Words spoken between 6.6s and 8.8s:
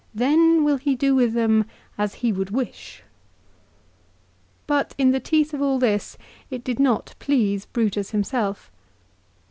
did not please Brutus himself.